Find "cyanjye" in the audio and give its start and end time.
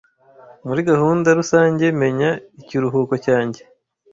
3.25-3.61